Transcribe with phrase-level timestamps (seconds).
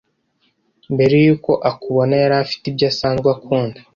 [0.93, 3.79] mbere y’uko akubona yari afite ibyo asanzwe akunda